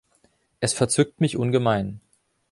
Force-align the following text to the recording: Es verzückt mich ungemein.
Es 0.61 0.73
verzückt 0.73 1.21
mich 1.21 1.37
ungemein. 1.37 1.99